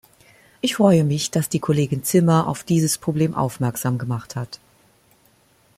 Ich 0.61 0.77
freue 0.77 1.03
mich, 1.03 1.29
dass 1.29 1.47
die 1.47 1.59
Kollegin 1.59 2.03
Zimmer 2.03 2.47
auf 2.47 2.63
dieses 2.63 2.97
Problem 2.97 3.35
aufmerksam 3.35 3.99
gemacht 3.99 4.35
hat. 4.35 4.59